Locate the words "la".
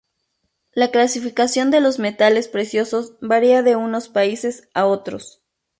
0.71-0.89